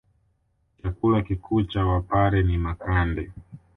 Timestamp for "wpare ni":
1.85-2.57